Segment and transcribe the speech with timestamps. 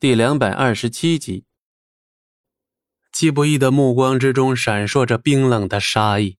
[0.00, 1.42] 第两百二十七集。
[3.12, 6.36] 季不易的目光之中闪烁着冰冷的杀意。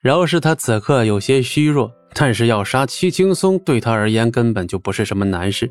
[0.00, 5.68] 饶是他此刻有些虚弱，但是要杀戚青松对他而言根本就不是什么难事。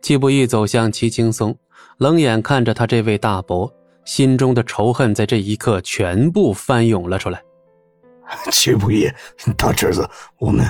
[0.00, 1.54] 季不易走向戚青松，
[1.98, 3.70] 冷眼看着他这位大伯，
[4.06, 7.42] 心中的仇恨在这一刻全部翻涌了出来。
[8.50, 9.06] 戚不易，
[9.58, 10.08] 大侄子，
[10.38, 10.64] 我们。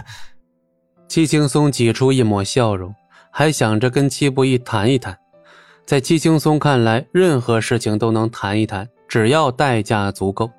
[1.06, 2.92] 戚青松挤出一抹笑容，
[3.30, 5.16] 还想着跟戚不易谈一谈。
[5.86, 10.50] 在戚青松看来，任何事情都能谈一谈，只要代价足够。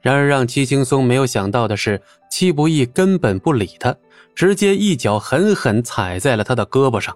[0.00, 3.92] 然而，让戚青松没有想到的是，戚不义根本不理他，
[4.36, 7.12] 直接一脚狠狠踩在了他的胳膊上。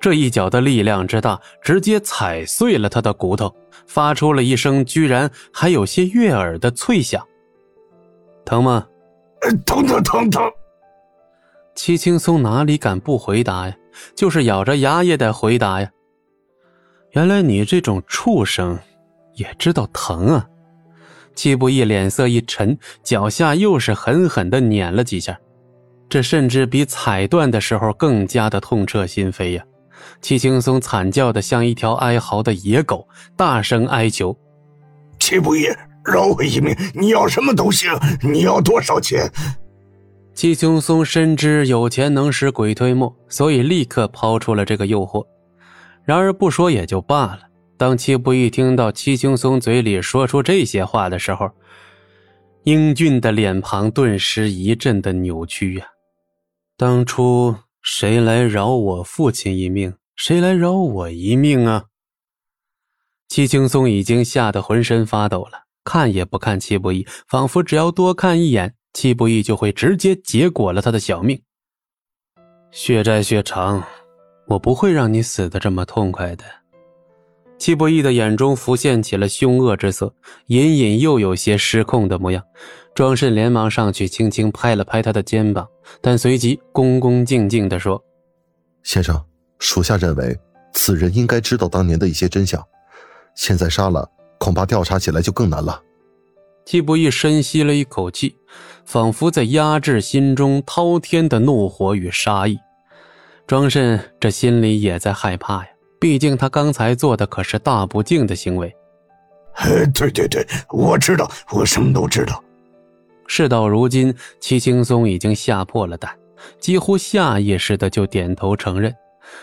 [0.00, 3.52] 这一脚的力量之大，直接踩碎了他的骨头，
[3.88, 7.26] 发出了一声居然还有些悦耳的脆响。
[8.44, 8.86] 疼吗？
[9.66, 10.48] 疼疼疼疼！
[11.74, 13.74] 戚青松哪里敢不回答呀？
[14.14, 15.90] 就是咬着牙也得回答呀。
[17.12, 18.78] 原来你这种畜生，
[19.34, 20.48] 也知道疼啊！
[21.34, 25.38] 戚不义脸色一沉，脚下又是狠狠的碾了几下，
[26.08, 29.62] 这甚至比踩断的时候更加的痛彻心扉呀！
[30.22, 34.34] 戚青松惨叫的像一条哀嚎的野狗，大声哀求
[35.20, 35.66] ：“戚不义，
[36.04, 36.74] 饶我一命！
[36.94, 37.90] 你要什么都行，
[38.22, 39.30] 你要多少钱？”
[40.34, 45.22] 戚青松深知有钱能使鬼推磨，所以立刻抛出了这个诱惑。
[46.04, 47.40] 然而不说也就罢了。
[47.76, 51.50] 当戚不义听到戚青松嘴里说出这些话的时候，
[52.64, 55.86] 英俊的脸庞顿时一阵的扭曲呀。
[56.76, 59.94] 当初谁来饶我父亲一命？
[60.14, 61.86] 谁来饶我一命啊？
[63.28, 71.42] 戚青松已经吓得浑身发抖了，看也不看戚不义，仿佛只要多看一眼，戚不义就会直接结果了他的小命。
[72.70, 73.82] 血债血偿。
[74.52, 76.44] 我不会让你死的这么痛快的。
[77.58, 80.12] 戚不义的眼中浮现起了凶恶之色，
[80.48, 82.42] 隐隐又有些失控的模样。
[82.94, 85.66] 庄慎连忙上去，轻轻拍了拍他的肩膀，
[86.02, 88.02] 但随即恭恭敬敬地说
[88.82, 89.18] ：“先生，
[89.58, 90.38] 属下认为
[90.74, 92.62] 此人应该知道当年的一些真相，
[93.34, 94.06] 现在杀了，
[94.38, 95.80] 恐怕调查起来就更难了。”
[96.66, 98.36] 戚不义深吸了一口气，
[98.84, 102.58] 仿佛在压制心中滔天的怒火与杀意。
[103.52, 105.68] 庄慎这心里也在害怕呀，
[106.00, 108.74] 毕竟他刚才做的可是大不敬的行为。
[109.92, 112.42] 对对对，我知道，我什么都知道。
[113.26, 116.18] 事到如今，齐青松已经吓破了胆，
[116.58, 118.90] 几乎下意识的就点头承认。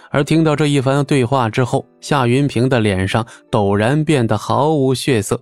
[0.10, 5.40] 而听到这一番对话之后，夏云平的脸上陡然变得毫无血色。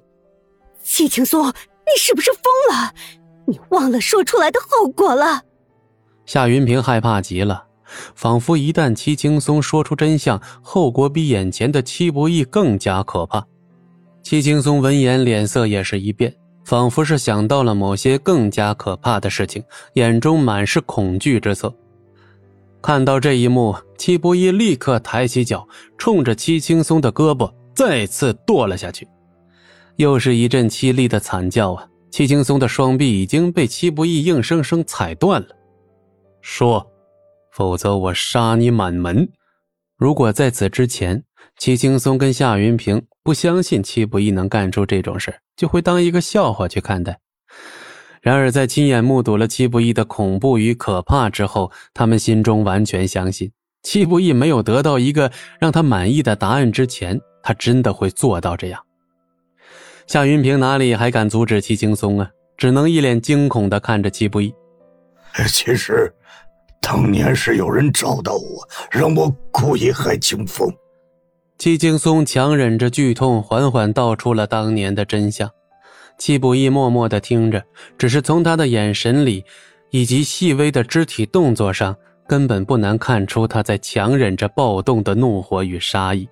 [0.84, 2.44] 齐青松，你是不是疯
[2.78, 2.94] 了？
[3.46, 5.42] 你忘了说出来的后果了？
[6.26, 7.64] 夏云平害怕极了。
[8.16, 13.46] 仿佛一旦戚青松说出真相，后果比眼前的戚不义更加可怕。
[14.24, 16.34] 戚青松闻言，脸色也是一变，
[16.66, 21.74] 仿佛是想到了某些更加可怕的事情，眼中满是恐惧之色。
[22.82, 25.66] 看到这一幕，戚不义立刻抬起脚，
[25.98, 29.08] 冲着戚青松的胳膊再次跺了下去，
[29.96, 31.88] 又是一阵凄厉的惨叫啊！
[32.12, 35.48] 戚青松的双臂已经被戚不义硬生生踩断了。
[36.42, 36.86] 说。
[37.58, 39.30] 否则我杀你满门！
[39.98, 41.24] 如果在此之前，
[41.58, 47.18] 戚青松跟夏云平不相信戚不义能干出这种事，就会当一个笑话去看待。
[48.22, 53.52] 然而在亲眼目睹了戚不义的恐怖与可怕之后，他们心中完全相信，
[53.82, 58.80] 戚不义没有得到一个让他满意的答案之前，他真的会做到这样。
[60.06, 62.30] 夏云平哪里还敢阻止戚青松啊？
[62.56, 64.54] 只能一脸惊恐地看着戚不义。
[65.48, 66.14] 其实。
[66.90, 70.74] 当年是有人找到我，让我故意害清风。
[71.58, 75.52] 戚青松强忍着剧痛，缓缓道出了当年的真相。
[76.18, 77.62] 戚不义默默的听着，
[77.98, 79.44] 只是从他的眼神里，
[79.90, 81.94] 以及细微的肢体动作上，
[82.26, 86.26] 根本不难看出他在强忍着暴动的怒火与杀意。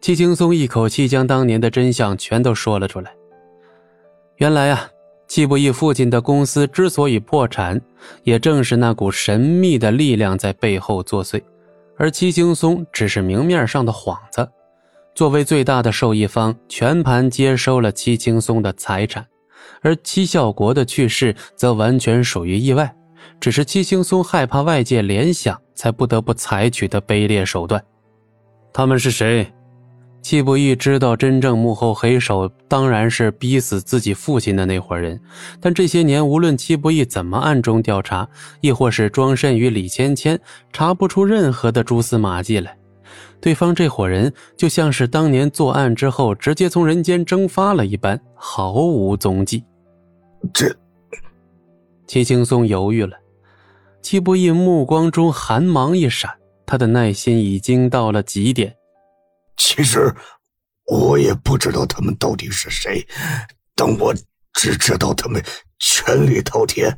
[0.00, 3.12] 戚青松一口气将当年的真相全都说了出来。
[4.36, 4.90] 原来啊。
[5.30, 7.80] 季不义父亲的公司之所以破产，
[8.24, 11.40] 也正是那股神秘的力量在背后作祟，
[11.96, 14.46] 而戚青松只是明面上的幌子。
[15.14, 19.24] 作为最大的受益方，全盘接收了戚青松的财产，
[19.82, 22.92] 而戚孝国的去世则完全属于意外，
[23.38, 27.80] 只是戚青松害怕外界联想，才不得不采取的卑劣手段。
[28.72, 29.46] 他们是谁？
[30.22, 35.18] 戚不义知道，真正幕后黑手当然是逼死自己父亲的那伙人。
[35.60, 38.28] 但这些年，无论戚不义怎么暗中调查，
[38.60, 40.38] 亦或是庄慎与李芊芊，
[40.72, 42.76] 查不出任何的蛛丝马迹来。
[43.40, 49.64] 对方这伙人就像是当年作案之后直接从人间蒸发了一般，毫无踪迹。
[50.52, 50.66] 这，
[52.06, 53.16] 戚青松犹豫了。
[54.02, 56.30] 戚不义目光中寒芒一闪，
[56.66, 58.74] 他的耐心已经到了极点。
[59.62, 60.10] 其实，
[60.86, 63.06] 我也不知道他们到底是谁，
[63.74, 64.14] 但我
[64.54, 65.44] 只知道他们
[65.78, 66.96] 权力滔天，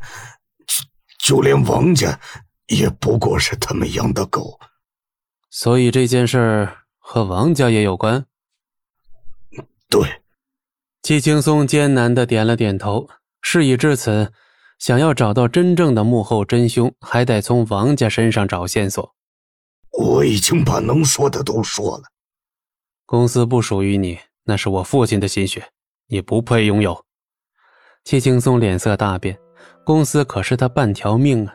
[1.24, 2.18] 就连王家
[2.68, 4.60] 也不过是他们养的狗。
[5.50, 6.68] 所以这件事
[6.98, 8.24] 和王家也有关。
[9.90, 10.22] 对，
[11.02, 13.08] 季青松艰难的点了点头。
[13.42, 14.32] 事已至此。
[14.78, 19.14] 想要找到真正的幕后真凶，还得从王家身上找线索。
[19.92, 22.04] 我已经把能说的都说了。
[23.12, 25.62] 公司不属于你，那是我父亲的心血，
[26.08, 26.98] 你不配拥有。
[28.04, 29.38] 戚青松脸色大变，
[29.84, 31.54] 公司可是他半条命啊！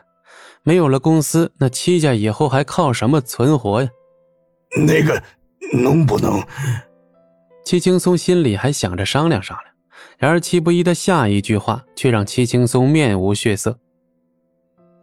[0.62, 3.88] 没有了公司，那戚家以后还靠什么存活呀？
[4.86, 5.20] 那个，
[5.82, 6.40] 能不能？
[7.64, 9.74] 戚青松心里还想着商量商量。
[10.16, 13.76] 然而，戚不一的下一句话却让戚青松面无血色。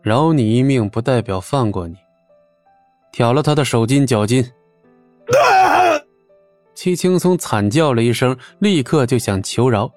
[0.01, 1.97] 饶你一命，不代表放过你。
[3.11, 4.49] 挑了他的手筋脚筋。
[6.75, 9.89] 戚青松惨叫了一声，立刻就想求饶，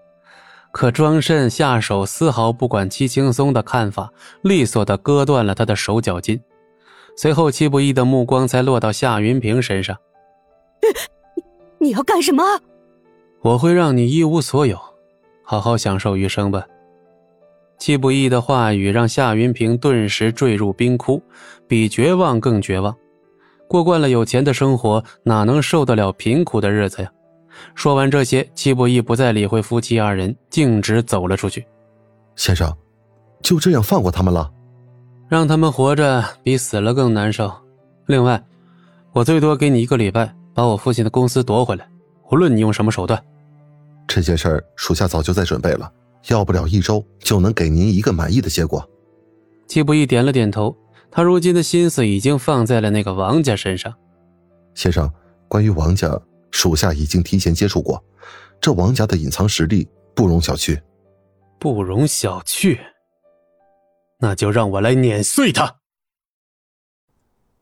[0.73, 4.11] 可庄慎下手丝毫不管戚青松的看法，
[4.43, 6.41] 利索的割断了他的手脚筋。
[7.17, 9.97] 随后，戚不义的目光才落到夏云平身上。
[11.81, 12.45] 你要干什么？
[13.43, 14.79] 我会让你一无所有。
[15.43, 16.65] 好好享受余生吧。
[17.79, 21.23] 戚不义的话语让夏云平顿时坠入冰窟，
[21.67, 22.97] 比绝望更绝望。
[23.69, 27.13] 过惯了有钱的生活，哪能受得了贫苦的日子呀？
[27.75, 31.65] 说完这些，戚不义不再理会夫妻二人，径直走了出去。
[32.35, 32.75] 先生，
[33.43, 34.51] 就这样放过他们了？
[35.29, 37.53] 让他们活着比死了更难受。
[38.07, 38.43] 另外，
[39.13, 41.87] 我最多给你一个礼拜，把我父亲的公司夺回来，
[42.31, 43.23] 无论你用什么手段。
[44.07, 45.93] 这件事儿，属下早就在准备了，
[46.29, 48.83] 要不了一周就能给您一个满意的结果。
[49.67, 50.75] 季不义点了点头，
[51.11, 53.93] 他如今的心思已经放在了那个王家身上。
[54.75, 55.11] 先生，
[55.49, 56.21] 关于王家，
[56.51, 58.03] 属下已经提前接触过，
[58.61, 60.81] 这王家的隐藏实力不容小觑。
[61.59, 62.79] 不容小觑，
[64.21, 65.77] 那就让我来碾碎他。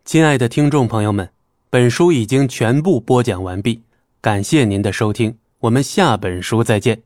[0.04, 1.30] 亲爱的听众朋友们，
[1.70, 3.82] 本书已经全部播讲完毕，
[4.20, 5.38] 感谢您的收听。
[5.60, 7.05] 我们下本书再见。